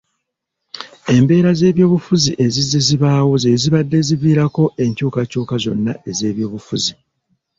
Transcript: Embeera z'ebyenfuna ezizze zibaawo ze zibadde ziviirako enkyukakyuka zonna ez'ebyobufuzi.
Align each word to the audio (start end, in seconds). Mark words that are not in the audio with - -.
Embeera 1.15 1.51
z'ebyenfuna 1.59 2.29
ezizze 2.45 2.79
zibaawo 2.87 3.33
ze 3.43 3.51
zibadde 3.61 3.97
ziviirako 4.07 4.63
enkyukakyuka 4.83 5.55
zonna 5.63 5.93
ez'ebyobufuzi. 6.09 6.93